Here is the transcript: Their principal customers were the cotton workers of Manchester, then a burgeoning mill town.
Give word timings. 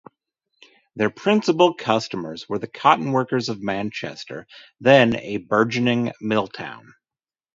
Their 0.95 1.11
principal 1.11 1.75
customers 1.75 2.49
were 2.49 2.57
the 2.57 2.65
cotton 2.67 3.11
workers 3.11 3.49
of 3.49 3.61
Manchester, 3.61 4.47
then 4.79 5.15
a 5.17 5.37
burgeoning 5.37 6.11
mill 6.19 6.47
town. 6.47 6.95